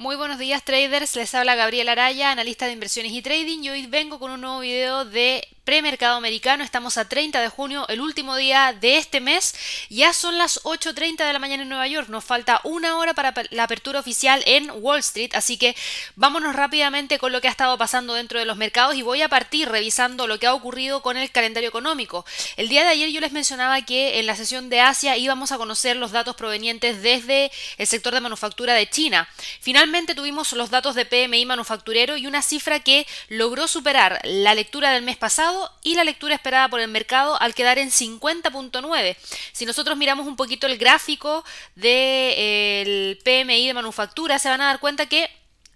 Muy 0.00 0.14
buenos 0.14 0.38
días 0.38 0.62
traders, 0.62 1.16
les 1.16 1.34
habla 1.34 1.56
Gabriel 1.56 1.88
Araya, 1.88 2.30
analista 2.30 2.66
de 2.66 2.72
inversiones 2.72 3.10
y 3.10 3.20
trading 3.20 3.64
y 3.64 3.70
hoy 3.70 3.86
vengo 3.86 4.20
con 4.20 4.30
un 4.30 4.40
nuevo 4.40 4.60
video 4.60 5.04
de 5.04 5.44
premercado 5.68 6.16
americano. 6.16 6.64
Estamos 6.64 6.96
a 6.96 7.10
30 7.10 7.42
de 7.42 7.48
junio, 7.50 7.86
el 7.88 8.00
último 8.00 8.36
día 8.36 8.72
de 8.72 8.96
este 8.96 9.20
mes. 9.20 9.54
Ya 9.90 10.14
son 10.14 10.38
las 10.38 10.64
8.30 10.64 11.26
de 11.26 11.32
la 11.34 11.38
mañana 11.38 11.62
en 11.62 11.68
Nueva 11.68 11.86
York. 11.86 12.08
Nos 12.08 12.24
falta 12.24 12.62
una 12.64 12.96
hora 12.96 13.12
para 13.12 13.34
la 13.50 13.64
apertura 13.64 14.00
oficial 14.00 14.42
en 14.46 14.70
Wall 14.76 15.00
Street. 15.00 15.32
Así 15.34 15.58
que 15.58 15.76
vámonos 16.16 16.56
rápidamente 16.56 17.18
con 17.18 17.32
lo 17.32 17.42
que 17.42 17.48
ha 17.48 17.50
estado 17.50 17.76
pasando 17.76 18.14
dentro 18.14 18.38
de 18.38 18.46
los 18.46 18.56
mercados 18.56 18.94
y 18.94 19.02
voy 19.02 19.20
a 19.20 19.28
partir 19.28 19.68
revisando 19.68 20.26
lo 20.26 20.38
que 20.38 20.46
ha 20.46 20.54
ocurrido 20.54 21.02
con 21.02 21.18
el 21.18 21.30
calendario 21.30 21.68
económico. 21.68 22.24
El 22.56 22.70
día 22.70 22.84
de 22.84 22.88
ayer 22.88 23.10
yo 23.10 23.20
les 23.20 23.32
mencionaba 23.32 23.82
que 23.82 24.20
en 24.20 24.26
la 24.26 24.36
sesión 24.36 24.70
de 24.70 24.80
Asia 24.80 25.18
íbamos 25.18 25.52
a 25.52 25.58
conocer 25.58 25.96
los 25.96 26.12
datos 26.12 26.34
provenientes 26.34 27.02
desde 27.02 27.52
el 27.76 27.86
sector 27.86 28.14
de 28.14 28.22
manufactura 28.22 28.72
de 28.72 28.88
China. 28.88 29.28
Finalmente 29.60 30.14
tuvimos 30.14 30.54
los 30.54 30.70
datos 30.70 30.94
de 30.94 31.04
PMI 31.04 31.44
manufacturero 31.44 32.16
y 32.16 32.26
una 32.26 32.40
cifra 32.40 32.80
que 32.80 33.06
logró 33.28 33.68
superar 33.68 34.18
la 34.24 34.54
lectura 34.54 34.92
del 34.92 35.02
mes 35.02 35.18
pasado 35.18 35.57
y 35.82 35.94
la 35.94 36.04
lectura 36.04 36.34
esperada 36.34 36.68
por 36.68 36.80
el 36.80 36.88
mercado 36.88 37.40
al 37.40 37.54
quedar 37.54 37.78
en 37.78 37.90
50.9. 37.90 39.16
Si 39.52 39.66
nosotros 39.66 39.96
miramos 39.96 40.26
un 40.26 40.36
poquito 40.36 40.66
el 40.66 40.78
gráfico 40.78 41.44
del 41.74 43.18
PMI 43.24 43.66
de 43.66 43.74
manufactura, 43.74 44.38
se 44.38 44.48
van 44.48 44.60
a 44.60 44.66
dar 44.66 44.80
cuenta 44.80 45.06
que 45.06 45.30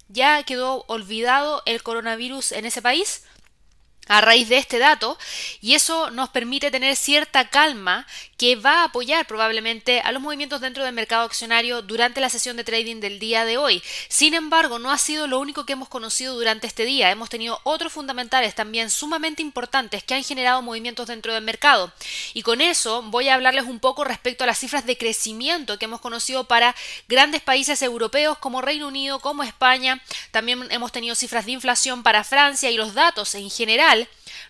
ya 0.08 0.42
quedó 0.42 0.84
olvidado 0.88 1.62
el 1.66 1.82
coronavirus 1.82 2.52
en 2.52 2.66
ese 2.66 2.82
país 2.82 3.24
a 4.08 4.20
raíz 4.20 4.48
de 4.48 4.58
este 4.58 4.78
dato 4.78 5.16
y 5.60 5.74
eso 5.74 6.10
nos 6.10 6.28
permite 6.30 6.70
tener 6.70 6.96
cierta 6.96 7.48
calma 7.48 8.06
que 8.36 8.56
va 8.56 8.80
a 8.80 8.84
apoyar 8.84 9.24
probablemente 9.26 10.00
a 10.00 10.10
los 10.10 10.20
movimientos 10.20 10.60
dentro 10.60 10.84
del 10.84 10.92
mercado 10.92 11.24
accionario 11.24 11.82
durante 11.82 12.20
la 12.20 12.28
sesión 12.28 12.56
de 12.56 12.64
trading 12.64 12.96
del 12.96 13.20
día 13.20 13.44
de 13.44 13.58
hoy. 13.58 13.82
Sin 14.08 14.34
embargo, 14.34 14.80
no 14.80 14.90
ha 14.90 14.98
sido 14.98 15.28
lo 15.28 15.38
único 15.38 15.64
que 15.64 15.74
hemos 15.74 15.88
conocido 15.88 16.34
durante 16.34 16.66
este 16.66 16.84
día. 16.84 17.10
Hemos 17.12 17.30
tenido 17.30 17.60
otros 17.62 17.92
fundamentales 17.92 18.56
también 18.56 18.90
sumamente 18.90 19.42
importantes 19.42 20.02
que 20.02 20.14
han 20.14 20.24
generado 20.24 20.60
movimientos 20.60 21.06
dentro 21.06 21.32
del 21.32 21.44
mercado. 21.44 21.92
Y 22.34 22.42
con 22.42 22.60
eso 22.60 23.02
voy 23.02 23.28
a 23.28 23.34
hablarles 23.34 23.64
un 23.64 23.78
poco 23.78 24.02
respecto 24.02 24.42
a 24.42 24.48
las 24.48 24.58
cifras 24.58 24.86
de 24.86 24.98
crecimiento 24.98 25.78
que 25.78 25.84
hemos 25.84 26.00
conocido 26.00 26.44
para 26.44 26.74
grandes 27.06 27.42
países 27.42 27.80
europeos 27.82 28.38
como 28.38 28.60
Reino 28.60 28.88
Unido, 28.88 29.20
como 29.20 29.44
España. 29.44 30.02
También 30.32 30.66
hemos 30.70 30.90
tenido 30.90 31.14
cifras 31.14 31.46
de 31.46 31.52
inflación 31.52 32.02
para 32.02 32.24
Francia 32.24 32.70
y 32.70 32.76
los 32.76 32.94
datos 32.94 33.36
en 33.36 33.48
general 33.50 33.91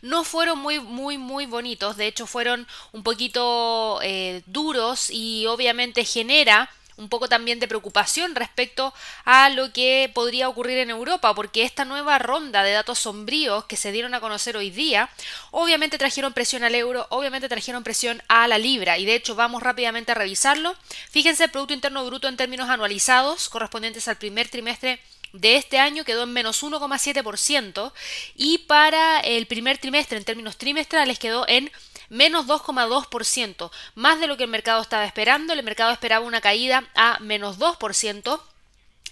no 0.02 0.24
fueron 0.24 0.58
muy, 0.58 0.80
muy, 0.80 1.18
muy 1.18 1.46
bonitos, 1.46 1.96
de 1.96 2.06
hecho 2.06 2.26
fueron 2.26 2.66
un 2.92 3.02
poquito 3.02 4.00
eh, 4.02 4.42
duros 4.46 5.10
y 5.10 5.46
obviamente 5.46 6.04
genera 6.04 6.68
un 6.96 7.08
poco 7.08 7.28
también 7.28 7.58
de 7.58 7.68
preocupación 7.68 8.34
respecto 8.34 8.92
a 9.24 9.48
lo 9.48 9.72
que 9.72 10.10
podría 10.14 10.48
ocurrir 10.48 10.78
en 10.78 10.90
Europa, 10.90 11.34
porque 11.34 11.62
esta 11.62 11.84
nueva 11.84 12.18
ronda 12.18 12.62
de 12.62 12.72
datos 12.72 12.98
sombríos 12.98 13.64
que 13.64 13.76
se 13.76 13.92
dieron 13.92 14.14
a 14.14 14.20
conocer 14.20 14.56
hoy 14.56 14.70
día, 14.70 15.08
obviamente 15.50 15.98
trajeron 15.98 16.32
presión 16.32 16.64
al 16.64 16.74
euro, 16.74 17.06
obviamente 17.10 17.48
trajeron 17.48 17.82
presión 17.82 18.22
a 18.28 18.46
la 18.46 18.58
libra, 18.58 18.98
y 18.98 19.06
de 19.06 19.14
hecho 19.14 19.34
vamos 19.34 19.62
rápidamente 19.62 20.12
a 20.12 20.16
revisarlo. 20.16 20.76
Fíjense, 21.10 21.44
el 21.44 21.50
Producto 21.50 21.74
Interno 21.74 22.04
Bruto 22.04 22.28
en 22.28 22.36
términos 22.36 22.68
anualizados 22.68 23.48
correspondientes 23.48 24.06
al 24.08 24.16
primer 24.16 24.48
trimestre 24.48 25.00
de 25.33 25.56
este 25.56 25.78
año 25.78 26.05
quedó 26.05 26.25
en 26.25 26.33
menos 26.33 26.62
1,7% 26.62 27.92
y 28.34 28.58
para 28.58 29.20
el 29.20 29.47
primer 29.47 29.78
trimestre 29.78 30.19
en 30.19 30.25
términos 30.25 30.56
trimestrales 30.58 31.19
quedó 31.19 31.47
en 31.48 31.70
menos 32.08 32.47
2,2%, 32.47 33.70
más 33.94 34.20
de 34.20 34.27
lo 34.27 34.36
que 34.36 34.44
el 34.44 34.50
mercado 34.50 34.83
estaba 34.83 35.06
esperando. 35.06 35.53
El 35.55 35.62
mercado 35.62 35.92
esperaba 35.92 36.27
una 36.27 36.42
caída 36.42 36.84
a 36.94 37.19
menos 37.20 37.58
2% 37.58 38.41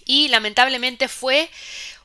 y 0.05 0.27
lamentablemente 0.27 1.07
fue 1.07 1.49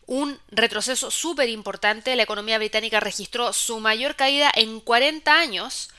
un 0.06 0.38
retroceso 0.50 1.10
súper 1.10 1.50
importante. 1.50 2.16
La 2.16 2.22
economía 2.22 2.58
británica 2.58 3.00
registró 3.00 3.52
su 3.52 3.78
mayor 3.80 4.16
caída 4.16 4.50
en 4.54 4.80
40 4.80 5.38
años 5.38 5.90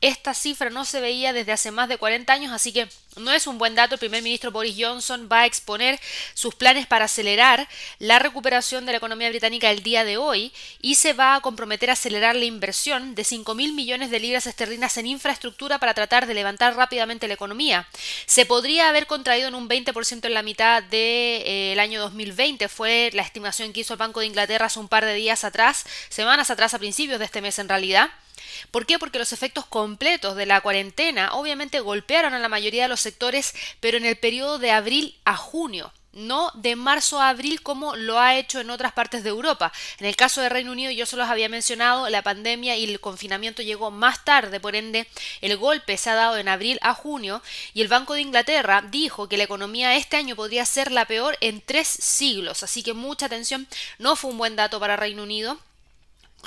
esta 0.00 0.34
cifra 0.34 0.70
no 0.70 0.84
se 0.84 1.00
veía 1.00 1.32
desde 1.32 1.52
hace 1.52 1.70
más 1.70 1.88
de 1.88 1.96
40 1.96 2.32
años, 2.32 2.52
así 2.52 2.72
que 2.72 2.88
no 3.16 3.32
es 3.32 3.46
un 3.46 3.56
buen 3.56 3.74
dato. 3.74 3.94
El 3.94 3.98
primer 3.98 4.22
ministro 4.22 4.50
Boris 4.50 4.76
Johnson 4.78 5.28
va 5.32 5.40
a 5.40 5.46
exponer 5.46 5.98
sus 6.34 6.54
planes 6.54 6.86
para 6.86 7.06
acelerar 7.06 7.66
la 7.98 8.18
recuperación 8.18 8.84
de 8.84 8.92
la 8.92 8.98
economía 8.98 9.30
británica 9.30 9.70
el 9.70 9.82
día 9.82 10.04
de 10.04 10.18
hoy 10.18 10.52
y 10.82 10.96
se 10.96 11.14
va 11.14 11.34
a 11.34 11.40
comprometer 11.40 11.88
a 11.88 11.94
acelerar 11.94 12.36
la 12.36 12.44
inversión 12.44 13.14
de 13.14 13.24
5 13.24 13.54
mil 13.54 13.72
millones 13.72 14.10
de 14.10 14.20
libras 14.20 14.46
esterlinas 14.46 14.96
en 14.98 15.06
infraestructura 15.06 15.78
para 15.78 15.94
tratar 15.94 16.26
de 16.26 16.34
levantar 16.34 16.76
rápidamente 16.76 17.26
la 17.26 17.34
economía. 17.34 17.88
Se 18.26 18.44
podría 18.44 18.90
haber 18.90 19.06
contraído 19.06 19.48
en 19.48 19.54
un 19.54 19.68
20% 19.68 20.26
en 20.26 20.34
la 20.34 20.42
mitad 20.42 20.82
del 20.82 20.90
de, 20.90 21.72
eh, 21.72 21.80
año 21.80 22.00
2020, 22.00 22.68
fue 22.68 23.10
la 23.14 23.22
estimación 23.22 23.72
que 23.72 23.80
hizo 23.80 23.94
el 23.94 23.98
Banco 23.98 24.20
de 24.20 24.26
Inglaterra 24.26 24.66
hace 24.66 24.78
un 24.78 24.88
par 24.88 25.04
de 25.04 25.14
días 25.14 25.44
atrás, 25.44 25.84
semanas 26.08 26.50
atrás 26.50 26.74
a 26.74 26.78
principios 26.78 27.18
de 27.18 27.24
este 27.24 27.40
mes 27.40 27.58
en 27.58 27.68
realidad. 27.68 28.10
¿Por 28.70 28.86
qué? 28.86 28.98
Porque 28.98 29.18
los 29.18 29.32
efectos 29.32 29.66
completos 29.66 30.36
de 30.36 30.46
la 30.46 30.60
cuarentena 30.60 31.32
obviamente 31.32 31.80
golpearon 31.80 32.34
a 32.34 32.38
la 32.38 32.48
mayoría 32.48 32.84
de 32.84 32.88
los 32.88 33.00
sectores, 33.00 33.54
pero 33.80 33.96
en 33.96 34.06
el 34.06 34.16
periodo 34.16 34.58
de 34.58 34.70
abril 34.70 35.18
a 35.24 35.36
junio 35.36 35.92
no 36.16 36.50
de 36.54 36.76
marzo 36.76 37.20
a 37.20 37.28
abril 37.28 37.62
como 37.62 37.94
lo 37.94 38.18
ha 38.18 38.36
hecho 38.36 38.58
en 38.58 38.70
otras 38.70 38.92
partes 38.92 39.22
de 39.22 39.28
Europa. 39.28 39.72
En 39.98 40.06
el 40.06 40.16
caso 40.16 40.40
de 40.40 40.48
Reino 40.48 40.72
Unido, 40.72 40.90
yo 40.90 41.06
se 41.06 41.16
los 41.16 41.28
había 41.28 41.48
mencionado, 41.48 42.08
la 42.08 42.22
pandemia 42.22 42.76
y 42.76 42.84
el 42.84 43.00
confinamiento 43.00 43.62
llegó 43.62 43.90
más 43.90 44.24
tarde, 44.24 44.58
por 44.58 44.74
ende 44.74 45.06
el 45.42 45.56
golpe 45.58 45.96
se 45.98 46.10
ha 46.10 46.14
dado 46.14 46.38
en 46.38 46.48
abril 46.48 46.78
a 46.80 46.94
junio 46.94 47.42
y 47.74 47.82
el 47.82 47.88
Banco 47.88 48.14
de 48.14 48.22
Inglaterra 48.22 48.82
dijo 48.90 49.28
que 49.28 49.36
la 49.36 49.44
economía 49.44 49.94
este 49.94 50.16
año 50.16 50.36
podría 50.36 50.64
ser 50.64 50.90
la 50.90 51.04
peor 51.04 51.36
en 51.40 51.60
tres 51.60 51.86
siglos, 51.86 52.62
así 52.62 52.82
que 52.82 52.94
mucha 52.94 53.26
atención, 53.26 53.68
no 53.98 54.16
fue 54.16 54.30
un 54.30 54.38
buen 54.38 54.56
dato 54.56 54.80
para 54.80 54.96
Reino 54.96 55.22
Unido 55.22 55.58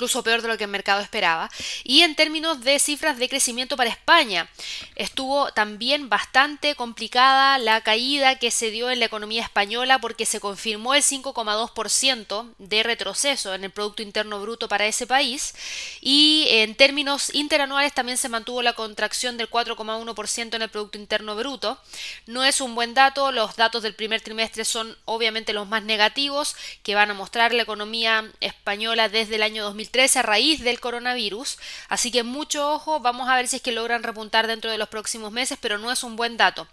incluso 0.00 0.22
peor 0.22 0.40
de 0.40 0.48
lo 0.48 0.56
que 0.56 0.64
el 0.64 0.70
mercado 0.70 1.02
esperaba. 1.02 1.50
Y 1.84 2.00
en 2.00 2.14
términos 2.14 2.62
de 2.62 2.78
cifras 2.78 3.18
de 3.18 3.28
crecimiento 3.28 3.76
para 3.76 3.90
España, 3.90 4.48
estuvo 4.96 5.52
también 5.52 6.08
bastante 6.08 6.74
complicada 6.74 7.58
la 7.58 7.82
caída 7.82 8.36
que 8.36 8.50
se 8.50 8.70
dio 8.70 8.90
en 8.90 8.98
la 8.98 9.04
economía 9.04 9.42
española 9.42 9.98
porque 9.98 10.24
se 10.24 10.40
confirmó 10.40 10.94
el 10.94 11.02
5,2% 11.02 12.54
de 12.56 12.82
retroceso 12.82 13.52
en 13.52 13.64
el 13.64 13.70
Producto 13.70 14.00
Interno 14.00 14.40
Bruto 14.40 14.68
para 14.68 14.86
ese 14.86 15.06
país 15.06 15.54
y 16.00 16.46
en 16.48 16.74
términos 16.74 17.34
interanuales 17.34 17.92
también 17.92 18.16
se 18.16 18.30
mantuvo 18.30 18.62
la 18.62 18.72
contracción 18.72 19.36
del 19.36 19.50
4,1% 19.50 20.54
en 20.54 20.62
el 20.62 20.70
Producto 20.70 20.96
Interno 20.96 21.36
Bruto. 21.36 21.78
No 22.26 22.42
es 22.42 22.62
un 22.62 22.74
buen 22.74 22.94
dato, 22.94 23.32
los 23.32 23.56
datos 23.56 23.82
del 23.82 23.94
primer 23.94 24.22
trimestre 24.22 24.64
son 24.64 24.96
obviamente 25.04 25.52
los 25.52 25.68
más 25.68 25.82
negativos 25.82 26.56
que 26.82 26.94
van 26.94 27.10
a 27.10 27.14
mostrar 27.14 27.52
la 27.52 27.64
economía 27.64 28.30
española 28.40 29.10
desde 29.10 29.36
el 29.36 29.42
año 29.42 29.64
2000 29.92 30.18
a 30.18 30.22
raíz 30.22 30.60
del 30.60 30.80
coronavirus, 30.80 31.58
así 31.88 32.10
que 32.10 32.22
mucho 32.22 32.72
ojo, 32.72 33.00
vamos 33.00 33.28
a 33.28 33.36
ver 33.36 33.48
si 33.48 33.56
es 33.56 33.62
que 33.62 33.72
logran 33.72 34.02
repuntar 34.02 34.46
dentro 34.46 34.70
de 34.70 34.78
los 34.78 34.88
próximos 34.88 35.32
meses, 35.32 35.58
pero 35.60 35.78
no 35.78 35.90
es 35.90 36.02
un 36.02 36.16
buen 36.16 36.36
dato. 36.36 36.66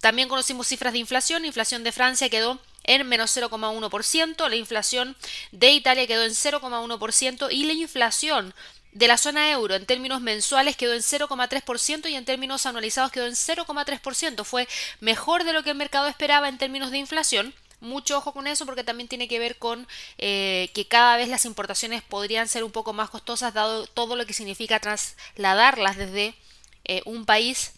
También 0.00 0.28
conocimos 0.28 0.68
cifras 0.68 0.92
de 0.92 1.00
inflación, 1.00 1.44
inflación 1.44 1.82
de 1.84 1.92
Francia 1.92 2.28
quedó 2.28 2.58
en 2.84 3.06
menos 3.06 3.36
0,1%, 3.36 4.48
la 4.48 4.56
inflación 4.56 5.16
de 5.52 5.72
Italia 5.72 6.06
quedó 6.06 6.24
en 6.24 6.30
0,1% 6.30 7.48
y 7.50 7.64
la 7.64 7.72
inflación 7.72 8.54
de 8.92 9.08
la 9.08 9.18
zona 9.18 9.50
euro 9.50 9.74
en 9.74 9.86
términos 9.86 10.20
mensuales 10.20 10.76
quedó 10.76 10.94
en 10.94 11.02
0,3% 11.02 12.08
y 12.10 12.14
en 12.14 12.24
términos 12.24 12.64
anualizados 12.64 13.12
quedó 13.12 13.26
en 13.26 13.34
0,3%. 13.34 14.44
Fue 14.44 14.66
mejor 15.00 15.44
de 15.44 15.52
lo 15.52 15.62
que 15.62 15.70
el 15.70 15.76
mercado 15.76 16.06
esperaba 16.06 16.48
en 16.48 16.58
términos 16.58 16.90
de 16.90 16.98
inflación 16.98 17.54
mucho 17.80 18.18
ojo 18.18 18.32
con 18.32 18.46
eso 18.46 18.66
porque 18.66 18.84
también 18.84 19.08
tiene 19.08 19.28
que 19.28 19.38
ver 19.38 19.58
con 19.58 19.86
eh, 20.18 20.70
que 20.74 20.86
cada 20.86 21.16
vez 21.16 21.28
las 21.28 21.44
importaciones 21.44 22.02
podrían 22.02 22.48
ser 22.48 22.64
un 22.64 22.72
poco 22.72 22.92
más 22.92 23.10
costosas 23.10 23.54
dado 23.54 23.86
todo 23.86 24.16
lo 24.16 24.26
que 24.26 24.32
significa 24.32 24.80
trasladarlas 24.80 25.96
desde 25.96 26.34
eh, 26.84 27.02
un 27.04 27.24
país 27.24 27.72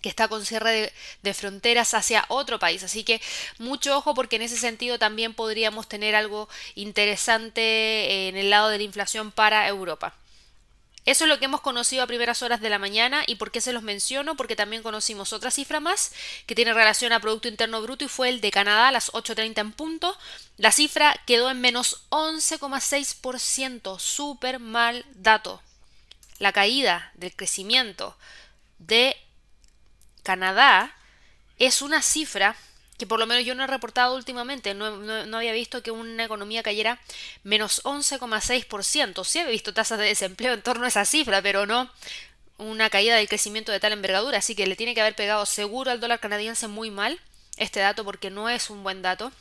que 0.00 0.08
está 0.08 0.28
con 0.28 0.46
cierre 0.46 0.70
de, 0.70 0.92
de, 1.22 1.34
fronteras 1.34 1.92
hacia 1.92 2.24
otro 2.28 2.58
país. 2.58 2.82
Así 2.82 3.04
que 3.04 3.20
mucho 3.58 3.96
ojo 3.96 4.14
porque 4.14 4.36
en 4.36 4.42
ese 4.42 4.56
sentido 4.56 4.98
también 4.98 5.34
podríamos 5.34 5.88
tener 5.88 6.14
algo 6.14 6.48
interesante 6.74 8.28
en 8.28 8.36
el 8.36 8.48
lado 8.48 8.68
de 8.70 8.78
la 8.78 8.84
inflación 8.84 9.30
para 9.30 9.68
Europa. 9.68 10.14
Eso 11.10 11.24
es 11.24 11.28
lo 11.28 11.40
que 11.40 11.46
hemos 11.46 11.60
conocido 11.60 12.04
a 12.04 12.06
primeras 12.06 12.40
horas 12.40 12.60
de 12.60 12.70
la 12.70 12.78
mañana 12.78 13.24
y 13.26 13.34
por 13.34 13.50
qué 13.50 13.60
se 13.60 13.72
los 13.72 13.82
menciono, 13.82 14.36
porque 14.36 14.54
también 14.54 14.84
conocimos 14.84 15.32
otra 15.32 15.50
cifra 15.50 15.80
más 15.80 16.12
que 16.46 16.54
tiene 16.54 16.72
relación 16.72 17.12
a 17.12 17.18
Producto 17.18 17.48
Interno 17.48 17.82
Bruto 17.82 18.04
y 18.04 18.08
fue 18.08 18.28
el 18.28 18.40
de 18.40 18.52
Canadá 18.52 18.86
a 18.86 18.92
las 18.92 19.10
8.30 19.12 19.58
en 19.58 19.72
punto. 19.72 20.16
La 20.56 20.70
cifra 20.70 21.20
quedó 21.26 21.50
en 21.50 21.60
menos 21.60 22.04
11,6%, 22.10 23.98
súper 23.98 24.60
mal 24.60 25.04
dato. 25.16 25.60
La 26.38 26.52
caída 26.52 27.10
del 27.14 27.34
crecimiento 27.34 28.16
de 28.78 29.16
Canadá 30.22 30.94
es 31.58 31.82
una 31.82 32.02
cifra 32.02 32.54
que 33.00 33.06
por 33.06 33.18
lo 33.18 33.26
menos 33.26 33.44
yo 33.44 33.54
no 33.54 33.64
he 33.64 33.66
reportado 33.66 34.14
últimamente, 34.14 34.74
no, 34.74 35.36
había 35.36 35.52
visto 35.52 35.82
que 35.82 35.90
una 35.90 36.22
economía 36.22 36.62
cayera 36.62 37.00
menos 37.42 37.82
11,6%. 37.84 39.24
Sí 39.24 39.38
había 39.38 39.52
visto 39.52 39.72
tasas 39.72 39.98
de 39.98 40.04
desempleo 40.04 40.52
en 40.52 40.62
torno 40.62 40.84
a 40.84 40.88
esa 40.88 41.06
cifra, 41.06 41.40
pero 41.40 41.64
no 41.64 41.90
una 42.58 42.90
caída 42.90 43.16
del 43.16 43.26
crecimiento 43.26 43.72
de 43.72 43.80
tal 43.80 43.92
envergadura, 43.94 44.38
así 44.38 44.54
que 44.54 44.66
le 44.66 44.76
tiene 44.76 44.94
que 44.94 45.00
haber 45.00 45.16
pegado 45.16 45.46
seguro 45.46 45.90
al 45.90 45.98
dólar 45.98 46.20
canadiense 46.20 46.68
muy 46.68 46.90
mal 46.90 47.18
este 47.56 47.80
dato 47.80 48.04
porque 48.04 48.28
no 48.30 48.50
es 48.50 48.68
un 48.68 48.82
buen 48.82 49.00
dato. 49.00 49.32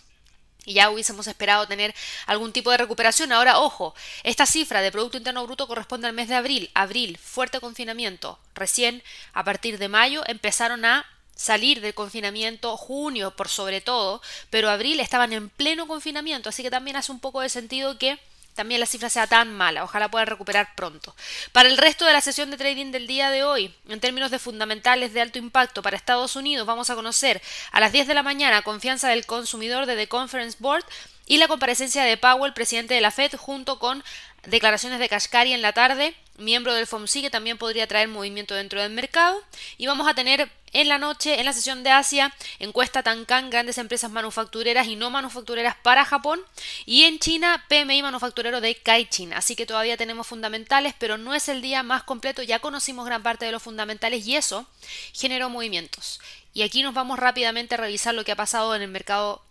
y 0.66 0.74
ya 0.74 0.90
hubiésemos 0.90 1.28
esperado 1.28 1.68
tener 1.68 1.94
algún 2.28 2.54
tipo 2.54 2.72
de 2.72 2.78
recuperación. 2.78 3.32
Ahora, 3.32 3.60
ojo, 3.60 3.94
esta 4.24 4.46
cifra 4.46 4.82
de 4.82 4.92
Producto 4.92 5.18
Interno 5.18 5.46
Bruto 5.46 5.68
corresponde 5.68 6.08
al 6.08 6.14
mes 6.14 6.30
de 6.30 6.36
abril. 6.36 6.70
Abril, 6.74 7.18
fuerte 7.18 7.60
confinamiento. 7.60 8.40
Recién, 8.56 9.04
a 9.34 9.44
partir 9.44 9.80
de 9.80 9.90
mayo, 9.90 10.24
empezaron 10.28 10.86
a 10.86 11.06
salir 11.40 11.80
del 11.80 11.94
confinamiento, 11.94 12.76
junio 12.76 13.32
por 13.32 13.48
sobre 13.48 13.80
todo, 13.80 14.22
pero 14.50 14.70
abril 14.70 15.00
estaban 15.00 15.32
en 15.32 15.50
pleno 15.50 15.88
confinamiento, 15.88 16.50
así 16.50 16.64
que 16.64 16.70
también 16.70 16.98
hace 16.98 17.14
un 17.14 17.22
poco 17.22 17.40
de 17.40 17.48
sentido 17.48 17.98
que 17.98 18.20
también 18.56 18.82
la 18.82 18.86
cifra 18.86 19.10
sea 19.10 19.26
tan 19.26 19.56
mala. 19.56 19.86
Ojalá 19.86 20.12
puedan 20.12 20.28
recuperar 20.28 20.76
pronto. 20.76 21.16
Para 21.54 21.70
el 21.70 21.78
resto 21.78 22.06
de 22.06 22.12
la 22.12 22.20
sesión 22.20 22.52
de 22.52 22.58
trading 22.58 22.92
del 22.92 23.08
día 23.08 23.32
de 23.32 23.46
hoy, 23.46 23.74
en 23.88 24.02
términos 24.02 24.32
de 24.32 24.40
fundamentales 24.40 25.14
de 25.14 25.22
alto 25.22 25.40
impacto 25.40 25.82
para 25.82 25.96
Estados 25.96 26.36
Unidos, 26.36 26.68
vamos 26.68 26.90
a 26.90 26.96
conocer 26.96 27.42
a 27.72 27.80
las 27.80 27.94
10 27.94 28.08
de 28.08 28.16
la 28.16 28.24
mañana 28.24 28.62
confianza 28.62 29.08
del 29.08 29.26
consumidor 29.26 29.86
de 29.86 29.96
The 29.96 30.10
Conference 30.10 30.58
Board 30.60 30.84
y 31.26 31.38
la 31.38 31.48
comparecencia 31.48 32.04
de 32.04 32.18
Powell, 32.18 32.52
presidente 32.52 32.96
de 32.96 33.02
la 33.02 33.12
Fed, 33.12 33.34
junto 33.38 33.80
con 33.80 34.04
declaraciones 34.46 35.00
de 35.00 35.08
Kashkari 35.08 35.54
en 35.54 35.62
la 35.62 35.72
tarde, 35.72 36.16
miembro 36.40 36.74
del 36.74 36.88
FOMC 36.88 37.22
que 37.22 37.30
también 37.30 37.58
podría 37.58 37.88
traer 37.88 38.08
movimiento 38.08 38.56
dentro 38.56 38.82
del 38.82 38.92
mercado. 38.92 39.42
Y 39.78 39.88
vamos 39.88 40.08
a 40.08 40.14
tener 40.14 40.50
en 40.72 40.88
la 40.88 40.98
noche, 40.98 41.40
en 41.40 41.46
la 41.46 41.54
sesión 41.54 41.84
de 41.84 41.90
Asia, 41.90 42.34
encuesta 42.60 43.04
Tankan, 43.04 43.50
grandes 43.50 43.78
empresas 43.78 44.12
manufactureras 44.12 44.88
y 44.88 44.96
no 44.96 45.10
manufactureras 45.10 45.76
para 45.82 46.06
Japón. 46.06 46.40
Y 46.86 47.04
en 47.04 47.20
China, 47.20 47.66
PMI 47.68 48.02
manufacturero 48.02 48.62
de 48.62 48.76
Caixin. 48.76 49.34
Así 49.34 49.56
que 49.56 49.66
todavía 49.66 49.98
tenemos 49.98 50.28
fundamentales, 50.28 50.94
pero 50.98 51.18
no 51.18 51.34
es 51.34 51.50
el 51.50 51.62
día 51.62 51.84
más 51.84 52.04
completo. 52.04 52.44
Ya 52.44 52.60
conocimos 52.60 53.06
gran 53.06 53.24
parte 53.24 53.46
de 53.46 53.52
los 53.52 53.64
fundamentales 53.64 54.26
y 54.28 54.36
eso 54.36 54.68
generó 55.14 55.50
movimientos. 55.50 56.20
Y 56.54 56.62
aquí 56.64 56.84
nos 56.84 56.94
vamos 56.94 57.20
rápidamente 57.20 57.76
a 57.76 57.78
revisar 57.78 58.14
lo 58.14 58.24
que 58.24 58.32
ha 58.32 58.36
pasado 58.36 58.76
en 58.76 58.82
el 58.82 58.90
mercado 58.90 59.44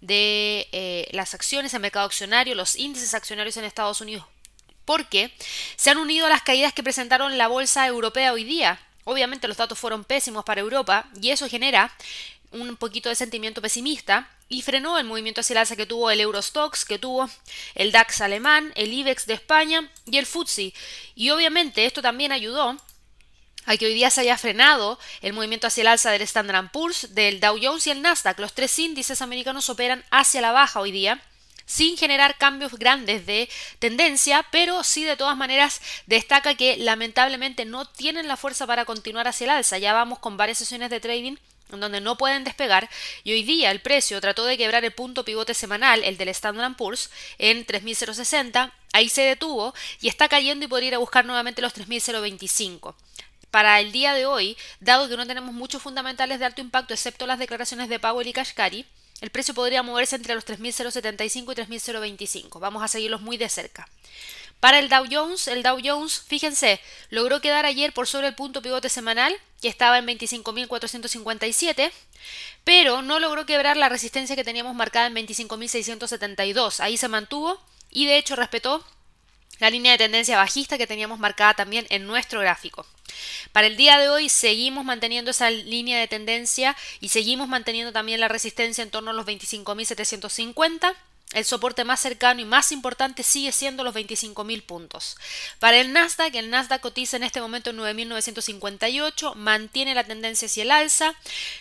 de 0.00 0.68
eh, 0.72 1.08
las 1.12 1.34
acciones, 1.34 1.72
el 1.74 1.80
mercado 1.80 2.06
accionario, 2.06 2.54
los 2.54 2.76
índices 2.76 3.14
accionarios 3.14 3.56
en 3.56 3.64
Estados 3.64 4.00
Unidos 4.00 4.24
porque 4.86 5.30
se 5.76 5.90
han 5.90 5.98
unido 5.98 6.24
a 6.24 6.30
las 6.30 6.42
caídas 6.42 6.72
que 6.72 6.82
presentaron 6.82 7.36
la 7.36 7.48
bolsa 7.48 7.86
europea 7.86 8.32
hoy 8.32 8.44
día. 8.44 8.80
Obviamente 9.04 9.48
los 9.48 9.58
datos 9.58 9.78
fueron 9.78 10.04
pésimos 10.04 10.44
para 10.44 10.62
Europa 10.62 11.06
y 11.20 11.30
eso 11.30 11.48
genera 11.48 11.94
un 12.52 12.76
poquito 12.76 13.08
de 13.08 13.14
sentimiento 13.14 13.60
pesimista 13.60 14.30
y 14.48 14.62
frenó 14.62 14.98
el 14.98 15.04
movimiento 15.04 15.40
hacia 15.40 15.54
el 15.54 15.58
alza 15.58 15.76
que 15.76 15.86
tuvo 15.86 16.10
el 16.10 16.20
Eurostox, 16.20 16.84
que 16.84 16.98
tuvo 16.98 17.28
el 17.74 17.92
DAX 17.92 18.20
alemán, 18.20 18.72
el 18.76 18.92
IBEX 18.92 19.26
de 19.26 19.34
España 19.34 19.90
y 20.06 20.18
el 20.18 20.26
FTSE. 20.26 20.72
Y 21.14 21.30
obviamente 21.30 21.84
esto 21.84 22.00
también 22.00 22.32
ayudó 22.32 22.76
a 23.64 23.76
que 23.76 23.86
hoy 23.86 23.94
día 23.94 24.10
se 24.10 24.20
haya 24.20 24.38
frenado 24.38 24.98
el 25.20 25.32
movimiento 25.32 25.66
hacia 25.66 25.82
el 25.82 25.88
alza 25.88 26.12
del 26.12 26.22
Standard 26.22 26.70
Poor's, 26.70 27.14
del 27.14 27.40
Dow 27.40 27.58
Jones 27.60 27.86
y 27.88 27.90
el 27.90 28.00
Nasdaq. 28.00 28.38
Los 28.38 28.54
tres 28.54 28.78
índices 28.78 29.20
americanos 29.20 29.68
operan 29.68 30.04
hacia 30.10 30.40
la 30.40 30.52
baja 30.52 30.80
hoy 30.80 30.92
día 30.92 31.20
sin 31.66 31.96
generar 31.96 32.38
cambios 32.38 32.72
grandes 32.72 33.26
de 33.26 33.48
tendencia, 33.78 34.46
pero 34.50 34.82
sí 34.84 35.04
de 35.04 35.16
todas 35.16 35.36
maneras 35.36 35.82
destaca 36.06 36.54
que 36.54 36.76
lamentablemente 36.78 37.64
no 37.64 37.84
tienen 37.84 38.28
la 38.28 38.36
fuerza 38.36 38.66
para 38.66 38.84
continuar 38.84 39.28
hacia 39.28 39.44
el 39.44 39.50
alza. 39.50 39.78
Ya 39.78 39.92
vamos 39.92 40.20
con 40.20 40.36
varias 40.36 40.58
sesiones 40.58 40.90
de 40.90 41.00
trading 41.00 41.36
en 41.72 41.80
donde 41.80 42.00
no 42.00 42.16
pueden 42.16 42.44
despegar 42.44 42.88
y 43.24 43.32
hoy 43.32 43.42
día 43.42 43.72
el 43.72 43.80
precio 43.80 44.20
trató 44.20 44.44
de 44.44 44.56
quebrar 44.56 44.84
el 44.84 44.92
punto 44.92 45.24
pivote 45.24 45.52
semanal, 45.52 46.04
el 46.04 46.16
del 46.16 46.28
Standard 46.28 46.76
Poor's, 46.76 47.10
en 47.38 47.64
3060, 47.64 48.72
ahí 48.92 49.08
se 49.08 49.22
detuvo 49.22 49.74
y 50.00 50.08
está 50.08 50.28
cayendo 50.28 50.64
y 50.64 50.68
podría 50.68 50.88
ir 50.88 50.94
a 50.94 50.98
buscar 50.98 51.24
nuevamente 51.24 51.62
los 51.62 51.72
3025 51.72 52.94
para 53.50 53.80
el 53.80 53.90
día 53.90 54.12
de 54.12 54.26
hoy, 54.26 54.56
dado 54.80 55.08
que 55.08 55.16
no 55.16 55.26
tenemos 55.26 55.54
muchos 55.54 55.80
fundamentales 55.80 56.38
de 56.38 56.44
alto 56.44 56.60
impacto, 56.60 56.92
excepto 56.92 57.26
las 57.26 57.38
declaraciones 57.38 57.88
de 57.88 57.98
Powell 57.98 58.28
y 58.28 58.32
Kashkari, 58.34 58.84
el 59.20 59.30
precio 59.30 59.54
podría 59.54 59.82
moverse 59.82 60.16
entre 60.16 60.34
los 60.34 60.46
3.075 60.46 61.52
y 61.52 61.78
3.025. 61.78 62.60
Vamos 62.60 62.82
a 62.82 62.88
seguirlos 62.88 63.22
muy 63.22 63.36
de 63.36 63.48
cerca. 63.48 63.88
Para 64.60 64.78
el 64.78 64.88
Dow 64.88 65.04
Jones, 65.10 65.48
el 65.48 65.62
Dow 65.62 65.78
Jones, 65.82 66.22
fíjense, 66.26 66.80
logró 67.10 67.40
quedar 67.40 67.66
ayer 67.66 67.92
por 67.92 68.06
sobre 68.06 68.28
el 68.28 68.34
punto 68.34 68.62
pivote 68.62 68.88
semanal, 68.88 69.36
que 69.60 69.68
estaba 69.68 69.98
en 69.98 70.06
25.457, 70.06 71.92
pero 72.64 73.02
no 73.02 73.18
logró 73.18 73.46
quebrar 73.46 73.76
la 73.76 73.88
resistencia 73.88 74.36
que 74.36 74.44
teníamos 74.44 74.74
marcada 74.74 75.06
en 75.06 75.14
25.672. 75.14 76.80
Ahí 76.80 76.96
se 76.96 77.08
mantuvo 77.08 77.60
y 77.90 78.06
de 78.06 78.16
hecho 78.16 78.34
respetó 78.34 78.84
la 79.58 79.70
línea 79.70 79.92
de 79.92 79.98
tendencia 79.98 80.36
bajista 80.36 80.78
que 80.78 80.86
teníamos 80.86 81.18
marcada 81.18 81.54
también 81.54 81.86
en 81.90 82.06
nuestro 82.06 82.40
gráfico. 82.40 82.86
Para 83.52 83.66
el 83.66 83.76
día 83.76 83.98
de 83.98 84.08
hoy 84.08 84.28
seguimos 84.28 84.84
manteniendo 84.84 85.30
esa 85.30 85.50
línea 85.50 85.98
de 85.98 86.08
tendencia 86.08 86.76
y 87.00 87.08
seguimos 87.08 87.48
manteniendo 87.48 87.92
también 87.92 88.20
la 88.20 88.28
resistencia 88.28 88.82
en 88.82 88.90
torno 88.90 89.10
a 89.10 89.14
los 89.14 89.26
25.750. 89.26 90.94
El 91.36 91.44
soporte 91.44 91.84
más 91.84 92.00
cercano 92.00 92.40
y 92.40 92.46
más 92.46 92.72
importante 92.72 93.22
sigue 93.22 93.52
siendo 93.52 93.84
los 93.84 93.94
25.000 93.94 94.62
puntos. 94.62 95.18
Para 95.58 95.76
el 95.76 95.92
Nasdaq, 95.92 96.34
el 96.34 96.48
Nasdaq 96.48 96.80
cotiza 96.80 97.18
en 97.18 97.24
este 97.24 97.42
momento 97.42 97.68
en 97.68 97.76
9.958, 97.76 99.34
mantiene 99.34 99.94
la 99.94 100.04
tendencia 100.04 100.46
hacia 100.46 100.62
el 100.62 100.70
alza, 100.70 101.14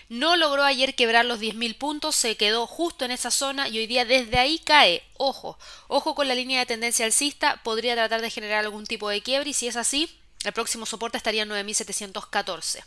no 0.07 0.38
logró 0.38 0.63
ayer 0.63 0.95
quebrar 0.95 1.25
los 1.25 1.42
10.000 1.42 1.77
puntos, 1.77 2.16
se 2.16 2.38
quedó 2.38 2.68
justo 2.68 3.04
en 3.04 3.12
esa 3.12 3.31
zona 3.31 3.68
y 3.68 3.77
hoy 3.77 3.86
día 3.86 4.06
desde 4.06 4.39
ahí 4.39 4.60
cae. 4.60 5.04
Ojo, 5.18 5.60
ojo 5.89 6.16
con 6.16 6.30
la 6.30 6.36
línea 6.36 6.62
de 6.62 6.68
tendencia 6.68 7.06
alcista, 7.06 7.62
podría 7.62 7.95
tratar 7.95 8.21
de 8.21 8.30
generar 8.30 8.63
algún 8.63 8.86
tipo 8.86 9.10
de 9.10 9.21
quiebre 9.21 9.50
y 9.50 9.54
si 9.54 9.68
es 9.68 9.75
así, 9.75 10.10
el 10.45 10.54
próximo 10.54 10.86
soporte 10.86 11.18
estaría 11.18 11.44
en 11.44 11.50
9.714. 11.50 12.81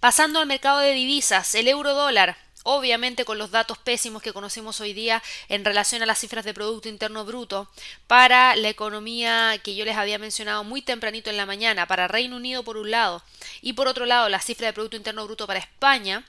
Pasando 0.00 0.40
al 0.40 0.46
mercado 0.46 0.80
de 0.80 0.92
divisas, 0.92 1.54
el 1.54 1.68
euro 1.68 1.94
dólar 1.94 2.36
obviamente 2.62 3.24
con 3.24 3.38
los 3.38 3.50
datos 3.50 3.78
pésimos 3.78 4.22
que 4.22 4.32
conocemos 4.32 4.80
hoy 4.80 4.92
día 4.92 5.22
en 5.48 5.64
relación 5.64 6.02
a 6.02 6.06
las 6.06 6.18
cifras 6.18 6.44
de 6.44 6.54
Producto 6.54 6.88
Interno 6.88 7.24
Bruto 7.24 7.68
para 8.06 8.56
la 8.56 8.68
economía 8.68 9.58
que 9.62 9.74
yo 9.74 9.84
les 9.84 9.96
había 9.96 10.18
mencionado 10.18 10.64
muy 10.64 10.82
tempranito 10.82 11.30
en 11.30 11.36
la 11.36 11.46
mañana, 11.46 11.86
para 11.86 12.08
Reino 12.08 12.36
Unido 12.36 12.62
por 12.62 12.76
un 12.76 12.90
lado 12.90 13.22
y 13.62 13.72
por 13.72 13.88
otro 13.88 14.06
lado 14.06 14.28
la 14.28 14.40
cifra 14.40 14.66
de 14.66 14.72
Producto 14.72 14.96
Interno 14.96 15.24
Bruto 15.24 15.46
para 15.46 15.60
España, 15.60 16.24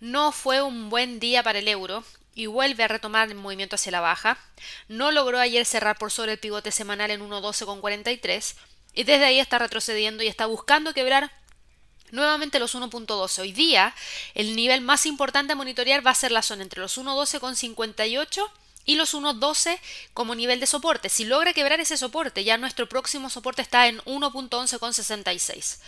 no 0.00 0.32
fue 0.32 0.62
un 0.62 0.90
buen 0.90 1.20
día 1.20 1.42
para 1.42 1.58
el 1.58 1.68
euro 1.68 2.04
y 2.34 2.46
vuelve 2.46 2.84
a 2.84 2.88
retomar 2.88 3.28
el 3.28 3.34
movimiento 3.34 3.74
hacia 3.74 3.90
la 3.90 4.00
baja. 4.00 4.38
No 4.86 5.10
logró 5.10 5.40
ayer 5.40 5.66
cerrar 5.66 5.98
por 5.98 6.12
sobre 6.12 6.32
el 6.32 6.38
pivote 6.38 6.70
semanal 6.70 7.10
en 7.10 7.20
1.12,43 7.20 8.54
y 8.94 9.02
desde 9.02 9.24
ahí 9.24 9.40
está 9.40 9.58
retrocediendo 9.58 10.22
y 10.22 10.28
está 10.28 10.46
buscando 10.46 10.94
quebrar 10.94 11.32
Nuevamente 12.10 12.58
los 12.58 12.74
1.12. 12.74 13.40
Hoy 13.40 13.52
día 13.52 13.94
el 14.34 14.56
nivel 14.56 14.80
más 14.80 15.06
importante 15.06 15.52
a 15.52 15.56
monitorear 15.56 16.06
va 16.06 16.12
a 16.12 16.14
ser 16.14 16.32
la 16.32 16.42
zona 16.42 16.62
entre 16.62 16.80
los 16.80 16.98
1.12,58 16.98 18.50
y 18.84 18.94
los 18.94 19.14
1.12 19.14 19.78
como 20.14 20.34
nivel 20.34 20.60
de 20.60 20.66
soporte. 20.66 21.10
Si 21.10 21.24
logra 21.24 21.52
quebrar 21.52 21.78
ese 21.78 21.96
soporte, 21.96 22.42
ya 22.44 22.56
nuestro 22.56 22.88
próximo 22.88 23.28
soporte 23.28 23.60
está 23.60 23.86
en 23.86 23.98
1.11,66. 24.00 25.78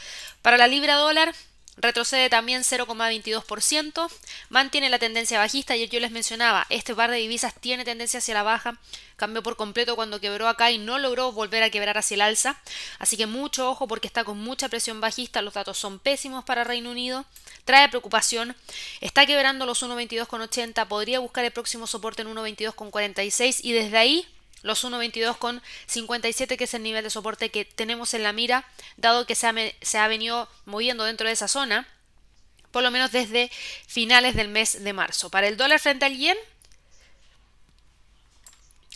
Para 0.42 0.58
la 0.58 0.66
libra 0.66 0.96
dólar, 0.96 1.34
retrocede 1.80 2.28
también 2.28 2.62
0,22%, 2.62 4.10
mantiene 4.48 4.88
la 4.88 4.98
tendencia 4.98 5.38
bajista 5.38 5.76
y 5.76 5.88
yo 5.88 6.00
les 6.00 6.10
mencionaba, 6.10 6.66
este 6.68 6.94
par 6.94 7.10
de 7.10 7.18
divisas 7.18 7.54
tiene 7.54 7.84
tendencia 7.84 8.18
hacia 8.18 8.34
la 8.34 8.42
baja, 8.42 8.78
cambió 9.16 9.42
por 9.42 9.56
completo 9.56 9.96
cuando 9.96 10.20
quebró 10.20 10.48
acá 10.48 10.70
y 10.70 10.78
no 10.78 10.98
logró 10.98 11.32
volver 11.32 11.62
a 11.62 11.70
quebrar 11.70 11.98
hacia 11.98 12.14
el 12.14 12.20
alza, 12.22 12.60
así 12.98 13.16
que 13.16 13.26
mucho 13.26 13.70
ojo 13.70 13.88
porque 13.88 14.06
está 14.06 14.24
con 14.24 14.38
mucha 14.38 14.68
presión 14.68 15.00
bajista, 15.00 15.42
los 15.42 15.54
datos 15.54 15.78
son 15.78 15.98
pésimos 15.98 16.44
para 16.44 16.64
Reino 16.64 16.90
Unido, 16.90 17.24
trae 17.64 17.88
preocupación, 17.88 18.56
está 19.00 19.26
quebrando 19.26 19.66
los 19.66 19.82
1.22,80, 19.82 20.86
podría 20.86 21.18
buscar 21.18 21.44
el 21.44 21.52
próximo 21.52 21.86
soporte 21.86 22.22
en 22.22 22.28
1.22,46 22.28 23.60
y 23.62 23.72
desde 23.72 23.98
ahí 23.98 24.28
los 24.62 24.84
1.22 24.84 25.36
con 25.38 25.62
57 25.86 26.56
que 26.56 26.64
es 26.64 26.74
el 26.74 26.82
nivel 26.82 27.04
de 27.04 27.10
soporte 27.10 27.50
que 27.50 27.64
tenemos 27.64 28.14
en 28.14 28.22
la 28.22 28.32
mira, 28.32 28.66
dado 28.96 29.26
que 29.26 29.34
se 29.34 29.46
ha, 29.46 29.54
se 29.80 29.98
ha 29.98 30.08
venido 30.08 30.48
moviendo 30.64 31.04
dentro 31.04 31.26
de 31.26 31.32
esa 31.32 31.48
zona, 31.48 31.88
por 32.70 32.82
lo 32.82 32.90
menos 32.90 33.12
desde 33.12 33.50
finales 33.86 34.34
del 34.34 34.48
mes 34.48 34.82
de 34.82 34.92
marzo. 34.92 35.30
Para 35.30 35.48
el 35.48 35.56
dólar 35.56 35.80
frente 35.80 36.04
al 36.04 36.16
yen, 36.16 36.36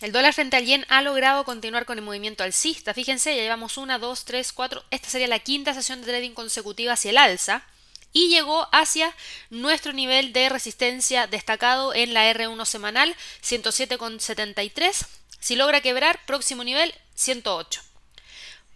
el 0.00 0.12
dólar 0.12 0.34
frente 0.34 0.56
al 0.56 0.66
yen 0.66 0.84
ha 0.88 1.02
logrado 1.02 1.44
continuar 1.44 1.86
con 1.86 1.98
el 1.98 2.04
movimiento 2.04 2.44
alcista. 2.44 2.92
Fíjense, 2.94 3.34
ya 3.34 3.42
llevamos 3.42 3.78
una, 3.78 3.98
dos, 3.98 4.24
tres, 4.24 4.52
cuatro. 4.52 4.84
Esta 4.90 5.08
sería 5.08 5.28
la 5.28 5.38
quinta 5.38 5.72
sesión 5.72 6.00
de 6.00 6.06
trading 6.06 6.32
consecutiva 6.32 6.92
hacia 6.92 7.10
el 7.10 7.18
alza. 7.18 7.64
Y 8.12 8.28
llegó 8.28 8.68
hacia 8.70 9.12
nuestro 9.50 9.92
nivel 9.92 10.32
de 10.32 10.48
resistencia 10.48 11.26
destacado 11.26 11.94
en 11.94 12.14
la 12.14 12.30
R1 12.32 12.64
semanal, 12.64 13.16
107,73 13.42 15.06
si 15.44 15.56
logra 15.56 15.82
quebrar, 15.82 16.24
próximo 16.24 16.64
nivel 16.64 16.94
108. 17.16 17.82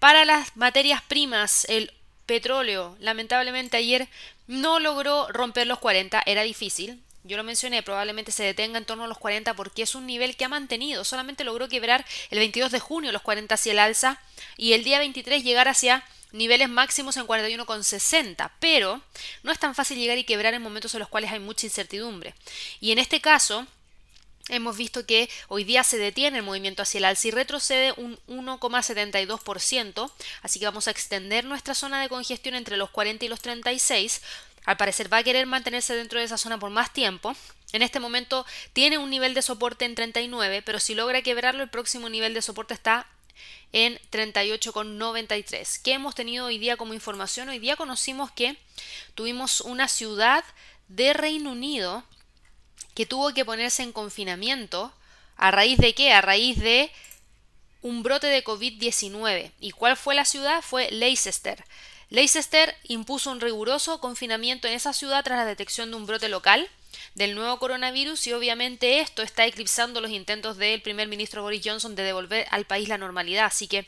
Para 0.00 0.26
las 0.26 0.54
materias 0.54 1.00
primas, 1.00 1.64
el 1.70 1.94
petróleo, 2.26 2.94
lamentablemente 3.00 3.78
ayer 3.78 4.06
no 4.48 4.78
logró 4.78 5.28
romper 5.28 5.66
los 5.66 5.78
40, 5.78 6.22
era 6.26 6.42
difícil. 6.42 7.02
Yo 7.24 7.38
lo 7.38 7.42
mencioné, 7.42 7.82
probablemente 7.82 8.32
se 8.32 8.42
detenga 8.42 8.76
en 8.76 8.84
torno 8.84 9.04
a 9.04 9.08
los 9.08 9.16
40 9.16 9.54
porque 9.54 9.80
es 9.80 9.94
un 9.94 10.04
nivel 10.04 10.36
que 10.36 10.44
ha 10.44 10.50
mantenido. 10.50 11.04
Solamente 11.04 11.42
logró 11.42 11.70
quebrar 11.70 12.04
el 12.28 12.38
22 12.38 12.70
de 12.70 12.80
junio 12.80 13.12
los 13.12 13.22
40 13.22 13.54
hacia 13.54 13.72
el 13.72 13.78
alza 13.78 14.20
y 14.58 14.74
el 14.74 14.84
día 14.84 14.98
23 14.98 15.42
llegar 15.42 15.68
hacia 15.68 16.04
niveles 16.32 16.68
máximos 16.68 17.16
en 17.16 17.26
41,60. 17.26 18.50
Pero 18.60 19.00
no 19.42 19.52
es 19.52 19.58
tan 19.58 19.74
fácil 19.74 19.96
llegar 19.96 20.18
y 20.18 20.24
quebrar 20.24 20.52
en 20.52 20.60
momentos 20.60 20.92
en 20.92 21.00
los 21.00 21.08
cuales 21.08 21.32
hay 21.32 21.40
mucha 21.40 21.64
incertidumbre. 21.64 22.34
Y 22.78 22.92
en 22.92 22.98
este 22.98 23.22
caso, 23.22 23.66
hemos 24.48 24.76
visto 24.76 25.06
que 25.06 25.28
hoy 25.48 25.64
día 25.64 25.84
se 25.84 25.98
detiene 25.98 26.38
el 26.38 26.44
movimiento 26.44 26.82
hacia 26.82 26.98
el 26.98 27.04
alza 27.04 27.28
y 27.28 27.30
retrocede 27.30 27.92
un 27.96 28.18
1,72%, 28.28 30.10
así 30.42 30.58
que 30.58 30.66
vamos 30.66 30.88
a 30.88 30.90
extender 30.90 31.44
nuestra 31.44 31.74
zona 31.74 32.00
de 32.00 32.08
congestión 32.08 32.54
entre 32.54 32.76
los 32.76 32.90
40 32.90 33.24
y 33.24 33.28
los 33.28 33.40
36. 33.40 34.22
Al 34.64 34.76
parecer 34.76 35.12
va 35.12 35.18
a 35.18 35.22
querer 35.22 35.46
mantenerse 35.46 35.94
dentro 35.94 36.18
de 36.18 36.26
esa 36.26 36.38
zona 36.38 36.58
por 36.58 36.70
más 36.70 36.92
tiempo. 36.92 37.34
En 37.72 37.82
este 37.82 38.00
momento 38.00 38.44
tiene 38.72 38.98
un 38.98 39.10
nivel 39.10 39.34
de 39.34 39.42
soporte 39.42 39.84
en 39.84 39.94
39, 39.94 40.62
pero 40.62 40.80
si 40.80 40.94
logra 40.94 41.22
quebrarlo, 41.22 41.62
el 41.62 41.70
próximo 41.70 42.08
nivel 42.08 42.34
de 42.34 42.42
soporte 42.42 42.74
está 42.74 43.06
en 43.72 43.98
38,93. 44.10 45.82
¿Qué 45.82 45.92
hemos 45.92 46.14
tenido 46.14 46.46
hoy 46.46 46.58
día 46.58 46.76
como 46.76 46.94
información? 46.94 47.48
Hoy 47.48 47.58
día 47.58 47.76
conocimos 47.76 48.30
que 48.30 48.56
tuvimos 49.14 49.60
una 49.60 49.88
ciudad 49.88 50.44
de 50.88 51.12
Reino 51.12 51.52
Unido 51.52 52.04
que 52.94 53.06
tuvo 53.06 53.32
que 53.32 53.44
ponerse 53.44 53.82
en 53.82 53.92
confinamiento. 53.92 54.92
¿A 55.36 55.50
raíz 55.50 55.78
de 55.78 55.94
qué? 55.94 56.12
A 56.12 56.20
raíz 56.20 56.58
de 56.58 56.90
un 57.82 58.02
brote 58.02 58.26
de 58.26 58.44
COVID-19. 58.44 59.52
¿Y 59.60 59.70
cuál 59.70 59.96
fue 59.96 60.14
la 60.14 60.24
ciudad? 60.24 60.62
Fue 60.62 60.90
Leicester. 60.90 61.64
Leicester 62.10 62.74
impuso 62.84 63.30
un 63.30 63.40
riguroso 63.40 64.00
confinamiento 64.00 64.66
en 64.66 64.74
esa 64.74 64.92
ciudad 64.92 65.22
tras 65.22 65.38
la 65.38 65.44
detección 65.44 65.90
de 65.90 65.96
un 65.96 66.06
brote 66.06 66.28
local 66.28 66.68
del 67.14 67.34
nuevo 67.34 67.58
coronavirus 67.58 68.26
y 68.28 68.32
obviamente 68.32 69.00
esto 69.00 69.22
está 69.22 69.44
eclipsando 69.44 70.00
los 70.00 70.10
intentos 70.10 70.56
del 70.56 70.80
primer 70.80 71.08
ministro 71.08 71.42
Boris 71.42 71.62
Johnson 71.64 71.94
de 71.94 72.02
devolver 72.02 72.46
al 72.50 72.64
país 72.64 72.88
la 72.88 72.98
normalidad. 72.98 73.46
Así 73.46 73.68
que 73.68 73.86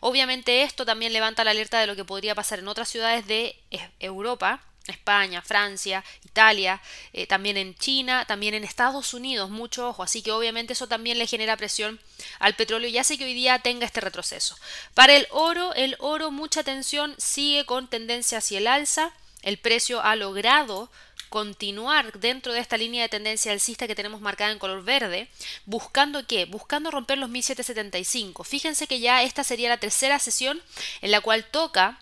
obviamente 0.00 0.62
esto 0.62 0.86
también 0.86 1.12
levanta 1.12 1.44
la 1.44 1.50
alerta 1.50 1.80
de 1.80 1.86
lo 1.86 1.96
que 1.96 2.04
podría 2.04 2.34
pasar 2.34 2.58
en 2.60 2.68
otras 2.68 2.88
ciudades 2.88 3.26
de 3.26 3.56
Europa 4.00 4.62
España, 4.88 5.42
Francia, 5.42 6.04
Italia, 6.24 6.80
eh, 7.12 7.26
también 7.26 7.56
en 7.56 7.74
China, 7.74 8.24
también 8.26 8.54
en 8.54 8.64
Estados 8.64 9.14
Unidos, 9.14 9.50
mucho 9.50 9.88
ojo, 9.88 10.02
así 10.02 10.22
que 10.22 10.32
obviamente 10.32 10.72
eso 10.72 10.88
también 10.88 11.18
le 11.18 11.26
genera 11.26 11.56
presión 11.56 12.00
al 12.38 12.54
petróleo 12.54 12.88
y 12.88 12.98
hace 12.98 13.18
que 13.18 13.24
hoy 13.24 13.34
día 13.34 13.58
tenga 13.60 13.86
este 13.86 14.00
retroceso. 14.00 14.56
Para 14.94 15.14
el 15.14 15.26
oro, 15.30 15.74
el 15.74 15.96
oro, 15.98 16.30
mucha 16.30 16.60
atención, 16.60 17.14
sigue 17.18 17.64
con 17.66 17.88
tendencia 17.88 18.38
hacia 18.38 18.58
el 18.58 18.66
alza, 18.66 19.12
el 19.42 19.58
precio 19.58 20.02
ha 20.02 20.16
logrado 20.16 20.90
continuar 21.28 22.18
dentro 22.18 22.52
de 22.52 22.60
esta 22.60 22.76
línea 22.76 23.02
de 23.02 23.08
tendencia 23.08 23.52
alcista 23.52 23.86
que 23.86 23.94
tenemos 23.94 24.20
marcada 24.20 24.50
en 24.50 24.58
color 24.58 24.82
verde, 24.82 25.28
buscando 25.66 26.26
qué? 26.26 26.46
Buscando 26.46 26.90
romper 26.90 27.18
los 27.18 27.28
1775. 27.28 28.44
Fíjense 28.44 28.86
que 28.86 29.00
ya 29.00 29.22
esta 29.22 29.44
sería 29.44 29.68
la 29.68 29.76
tercera 29.76 30.18
sesión 30.18 30.60
en 31.02 31.10
la 31.10 31.20
cual 31.20 31.44
toca 31.44 31.98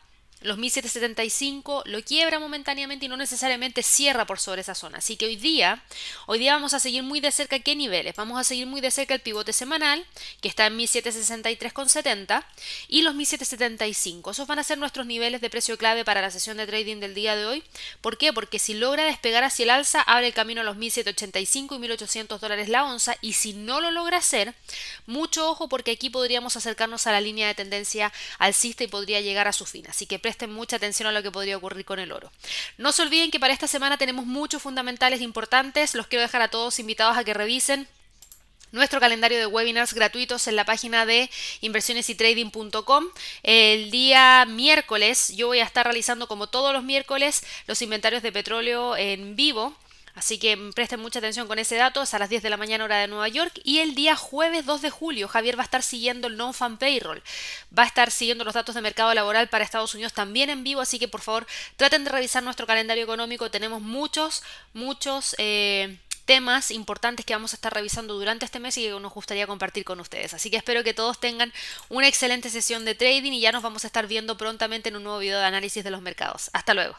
los 0.46 0.58
1775 0.58 1.82
lo 1.86 2.02
quiebra 2.02 2.38
momentáneamente 2.38 3.06
y 3.06 3.08
no 3.08 3.16
necesariamente 3.16 3.82
cierra 3.82 4.26
por 4.26 4.38
sobre 4.38 4.60
esa 4.60 4.74
zona. 4.74 4.98
Así 4.98 5.16
que 5.16 5.26
hoy 5.26 5.36
día, 5.36 5.82
hoy 6.26 6.38
día 6.38 6.54
vamos 6.54 6.72
a 6.72 6.80
seguir 6.80 7.02
muy 7.02 7.20
de 7.20 7.32
cerca 7.32 7.58
qué 7.58 7.74
niveles. 7.74 8.14
Vamos 8.14 8.38
a 8.38 8.44
seguir 8.44 8.66
muy 8.66 8.80
de 8.80 8.90
cerca 8.90 9.14
el 9.14 9.20
pivote 9.20 9.52
semanal, 9.52 10.06
que 10.40 10.48
está 10.48 10.66
en 10.66 10.78
1763,70 10.78 12.44
y 12.88 13.02
los 13.02 13.14
1775. 13.14 14.30
Esos 14.30 14.46
van 14.46 14.60
a 14.60 14.64
ser 14.64 14.78
nuestros 14.78 15.04
niveles 15.04 15.40
de 15.40 15.50
precio 15.50 15.76
clave 15.76 16.04
para 16.04 16.22
la 16.22 16.30
sesión 16.30 16.56
de 16.56 16.66
trading 16.66 17.00
del 17.00 17.14
día 17.14 17.34
de 17.34 17.46
hoy. 17.46 17.64
¿Por 18.00 18.16
qué? 18.16 18.32
Porque 18.32 18.58
si 18.58 18.74
logra 18.74 19.04
despegar 19.04 19.42
hacia 19.42 19.64
el 19.64 19.70
alza, 19.70 20.00
abre 20.02 20.28
el 20.28 20.34
camino 20.34 20.60
a 20.60 20.64
los 20.64 20.76
1785 20.76 21.74
y 21.74 21.78
1800 21.78 22.40
dólares 22.40 22.68
la 22.68 22.84
onza 22.84 23.16
y 23.20 23.32
si 23.32 23.52
no 23.52 23.80
lo 23.80 23.90
logra 23.90 24.18
hacer, 24.18 24.54
mucho 25.06 25.50
ojo 25.50 25.68
porque 25.68 25.90
aquí 25.90 26.08
podríamos 26.08 26.56
acercarnos 26.56 27.06
a 27.06 27.12
la 27.12 27.20
línea 27.20 27.48
de 27.48 27.54
tendencia 27.54 28.12
alcista 28.38 28.84
y 28.84 28.86
podría 28.86 29.20
llegar 29.20 29.48
a 29.48 29.52
su 29.52 29.66
fin. 29.66 29.86
Así 29.88 30.06
que 30.06 30.18
presten 30.36 30.52
mucha 30.52 30.76
atención 30.76 31.08
a 31.08 31.12
lo 31.12 31.22
que 31.22 31.32
podría 31.32 31.56
ocurrir 31.56 31.86
con 31.86 31.98
el 31.98 32.12
oro. 32.12 32.30
No 32.76 32.92
se 32.92 33.00
olviden 33.00 33.30
que 33.30 33.40
para 33.40 33.54
esta 33.54 33.66
semana 33.66 33.96
tenemos 33.96 34.26
muchos 34.26 34.60
fundamentales 34.60 35.22
importantes. 35.22 35.94
Los 35.94 36.08
quiero 36.08 36.20
dejar 36.20 36.42
a 36.42 36.48
todos 36.48 36.78
invitados 36.78 37.16
a 37.16 37.24
que 37.24 37.32
revisen 37.32 37.88
nuestro 38.70 39.00
calendario 39.00 39.38
de 39.38 39.46
webinars 39.46 39.94
gratuitos 39.94 40.46
en 40.46 40.56
la 40.56 40.66
página 40.66 41.06
de 41.06 41.30
inversionesytrading.com. 41.62 43.06
El 43.42 43.90
día 43.90 44.44
miércoles 44.46 45.32
yo 45.34 45.46
voy 45.46 45.60
a 45.60 45.64
estar 45.64 45.86
realizando 45.86 46.28
como 46.28 46.48
todos 46.48 46.74
los 46.74 46.84
miércoles 46.84 47.42
los 47.66 47.80
inventarios 47.80 48.22
de 48.22 48.30
petróleo 48.30 48.94
en 48.94 49.36
vivo 49.36 49.74
Así 50.16 50.38
que 50.38 50.56
presten 50.74 50.98
mucha 50.98 51.18
atención 51.18 51.46
con 51.46 51.58
ese 51.58 51.76
dato, 51.76 52.02
es 52.02 52.14
a 52.14 52.18
las 52.18 52.30
10 52.30 52.42
de 52.42 52.48
la 52.48 52.56
mañana 52.56 52.84
hora 52.84 52.98
de 52.98 53.06
Nueva 53.06 53.28
York 53.28 53.60
y 53.64 53.80
el 53.80 53.94
día 53.94 54.16
jueves 54.16 54.64
2 54.64 54.80
de 54.80 54.90
julio 54.90 55.28
Javier 55.28 55.58
va 55.58 55.62
a 55.62 55.64
estar 55.64 55.82
siguiendo 55.82 56.26
el 56.26 56.38
non-fan 56.38 56.78
payroll, 56.78 57.22
va 57.78 57.82
a 57.82 57.86
estar 57.86 58.10
siguiendo 58.10 58.42
los 58.42 58.54
datos 58.54 58.74
de 58.74 58.80
mercado 58.80 59.12
laboral 59.12 59.48
para 59.48 59.62
Estados 59.62 59.94
Unidos 59.94 60.14
también 60.14 60.48
en 60.48 60.64
vivo, 60.64 60.80
así 60.80 60.98
que 60.98 61.06
por 61.06 61.20
favor 61.20 61.46
traten 61.76 62.04
de 62.04 62.10
revisar 62.10 62.42
nuestro 62.42 62.66
calendario 62.66 63.04
económico, 63.04 63.50
tenemos 63.50 63.82
muchos, 63.82 64.42
muchos... 64.72 65.36
Eh, 65.38 65.98
temas 66.24 66.72
importantes 66.72 67.24
que 67.24 67.34
vamos 67.34 67.52
a 67.52 67.56
estar 67.56 67.72
revisando 67.72 68.14
durante 68.14 68.44
este 68.44 68.58
mes 68.58 68.76
y 68.76 68.82
que 68.82 68.90
nos 68.90 69.14
gustaría 69.14 69.46
compartir 69.46 69.84
con 69.84 70.00
ustedes. 70.00 70.34
Así 70.34 70.50
que 70.50 70.56
espero 70.56 70.82
que 70.82 70.92
todos 70.92 71.20
tengan 71.20 71.52
una 71.88 72.08
excelente 72.08 72.50
sesión 72.50 72.84
de 72.84 72.96
trading 72.96 73.30
y 73.30 73.40
ya 73.40 73.52
nos 73.52 73.62
vamos 73.62 73.84
a 73.84 73.86
estar 73.86 74.08
viendo 74.08 74.36
prontamente 74.36 74.88
en 74.88 74.96
un 74.96 75.04
nuevo 75.04 75.20
video 75.20 75.38
de 75.38 75.46
análisis 75.46 75.84
de 75.84 75.90
los 75.90 76.02
mercados. 76.02 76.50
Hasta 76.52 76.74
luego. 76.74 76.96